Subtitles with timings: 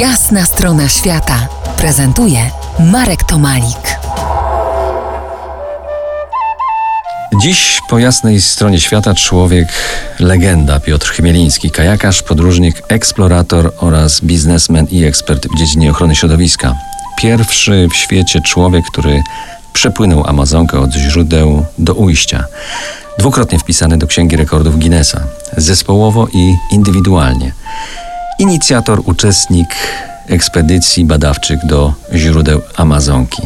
[0.00, 3.98] Jasna strona świata prezentuje Marek Tomalik.
[7.42, 9.68] Dziś po jasnej stronie świata człowiek
[10.20, 16.74] legenda Piotr Chmieliński, kajakarz, podróżnik, eksplorator oraz biznesmen i ekspert w dziedzinie ochrony środowiska.
[17.18, 19.22] Pierwszy w świecie człowiek, który
[19.72, 22.44] przepłynął Amazonkę od źródeł do ujścia.
[23.18, 25.20] Dwukrotnie wpisany do Księgi Rekordów Guinnessa,
[25.56, 27.52] zespołowo i indywidualnie.
[28.38, 29.68] Inicjator, uczestnik
[30.28, 33.42] ekspedycji badawczych do źródeł Amazonki.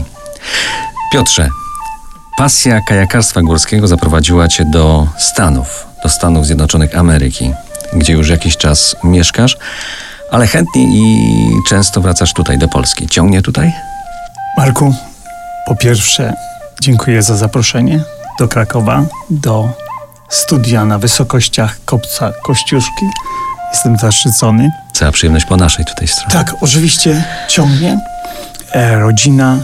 [1.12, 1.48] Piotrze,
[2.36, 7.52] pasja kajakarstwa górskiego zaprowadziła cię do Stanów, do Stanów Zjednoczonych Ameryki,
[7.92, 9.56] gdzie już jakiś czas mieszkasz,
[10.30, 11.28] ale chętnie i
[11.68, 13.08] często wracasz tutaj do Polski.
[13.08, 13.72] Ciągnie tutaj?
[14.56, 14.94] Marku,
[15.66, 16.34] po pierwsze,
[16.80, 18.00] dziękuję za zaproszenie
[18.38, 19.68] do Krakowa, do
[20.28, 23.06] studia na wysokościach kopca Kościuszki.
[23.72, 24.70] Jestem zaszczycony.
[24.92, 26.32] Cała przyjemność po naszej tutaj stronie.
[26.32, 27.98] Tak, oczywiście ciągnie.
[28.72, 29.58] E, rodzina,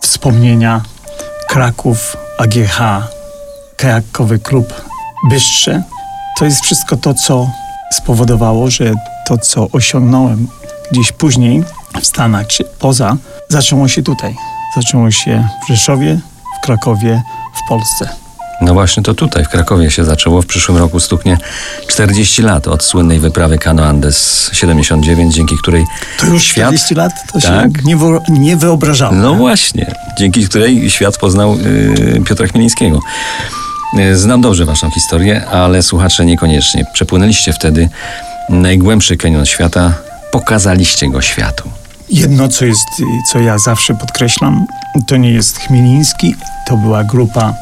[0.00, 0.80] wspomnienia,
[1.48, 2.78] Kraków, AGH,
[3.76, 4.84] kajakowy klub
[5.28, 5.82] Bystrze.
[6.38, 7.50] To jest wszystko to, co
[7.92, 8.92] spowodowało, że
[9.26, 10.48] to, co osiągnąłem
[10.92, 11.64] gdzieś później
[12.00, 13.16] w Stanach czy poza,
[13.48, 14.36] zaczęło się tutaj.
[14.76, 16.18] Zaczęło się w Rzeszowie,
[16.58, 17.22] w Krakowie,
[17.54, 18.21] w Polsce.
[18.60, 20.42] No właśnie to tutaj, w Krakowie się zaczęło.
[20.42, 21.38] W przyszłym roku stuknie
[21.88, 25.84] 40 lat od słynnej wyprawy Cano Andes 79, dzięki której
[26.20, 26.66] To już świat...
[26.66, 27.12] 40 lat?
[27.32, 27.84] To się Tak.
[27.84, 29.20] nie, wo- nie wyobrażałem.
[29.22, 33.00] No właśnie, dzięki której świat poznał y, Piotra Chmielińskiego.
[33.98, 36.84] Y, Znam dobrze waszą historię, ale słuchacze niekoniecznie.
[36.92, 37.88] Przepłynęliście wtedy
[38.48, 39.92] najgłębszy kanion świata,
[40.32, 41.70] pokazaliście go światu.
[42.10, 42.86] Jedno, co jest,
[43.32, 44.66] co ja zawsze podkreślam,
[45.06, 46.34] to nie jest Chmieliński,
[46.68, 47.54] to była grupa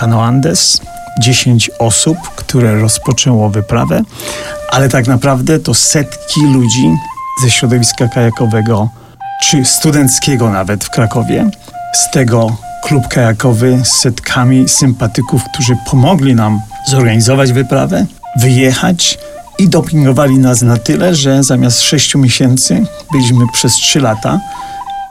[0.00, 0.80] Cano Andes,
[1.20, 4.02] 10 osób, które rozpoczęło wyprawę,
[4.70, 6.94] ale tak naprawdę to setki ludzi
[7.42, 8.88] ze środowiska kajakowego,
[9.42, 11.50] czy studenckiego nawet w Krakowie.
[11.94, 18.06] Z tego klub kajakowy z setkami sympatyków, którzy pomogli nam zorganizować wyprawę,
[18.36, 19.18] wyjechać
[19.58, 24.40] i dopingowali nas na tyle, że zamiast 6 miesięcy byliśmy przez 3 lata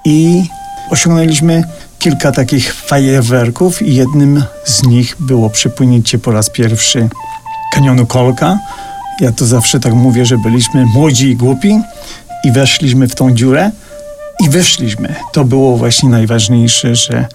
[0.06, 0.44] i
[0.92, 1.64] osiągnęliśmy
[2.00, 7.10] kilka takich fajerwerków i jednym z nich było przepłynięcie po raz pierwszy
[7.74, 8.60] kanionu Kolka.
[9.20, 11.82] Ja to zawsze tak mówię, że byliśmy młodzi i głupi
[12.44, 13.72] i weszliśmy w tą dziurę
[14.40, 15.16] i wyszliśmy.
[15.34, 17.28] To było właśnie najważniejsze, że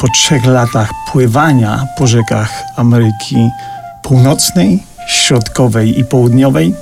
[0.00, 3.48] po trzech latach pływania po rzekach Ameryki
[4.02, 6.74] Północnej, Środkowej i Południowej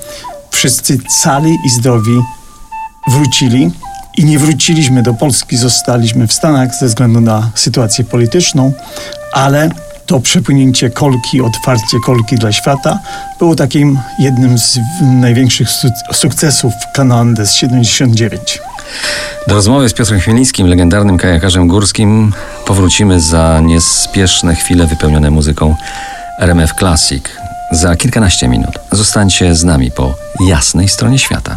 [0.51, 2.21] wszyscy cali i zdrowi
[3.09, 3.71] wrócili
[4.17, 8.73] i nie wróciliśmy do Polski, zostaliśmy w Stanach ze względu na sytuację polityczną,
[9.33, 9.71] ale
[10.07, 12.99] to przepłynięcie kolki, otwarcie kolki dla świata
[13.39, 18.59] było takim jednym z największych su- sukcesów Cano Andes 79.
[19.49, 22.33] Do rozmowy z Piotrem Chmielińskim, legendarnym kajakarzem górskim,
[22.67, 25.75] powrócimy za niespieszne chwile wypełnione muzyką
[26.41, 27.25] RMF Classic.
[27.73, 28.79] Za kilkanaście minut.
[28.93, 30.15] Zostańcie z nami po
[30.49, 31.57] jasnej stronie świata.